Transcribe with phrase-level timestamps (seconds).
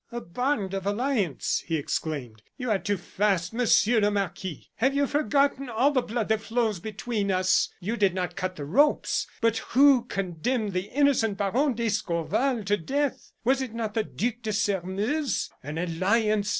[0.11, 2.41] "A bond of alliance!" he exclaimed.
[2.57, 4.71] "You are too fast, Monsieur le Marquis!
[4.77, 7.71] Have you forgotten all the blood that flows between us?
[7.79, 13.31] You did not cut the ropes; but who condemned the innocent Baron d'Escorval to death?
[13.43, 15.51] Was it not the Duc de Sairmeuse?
[15.61, 16.49] An alliance!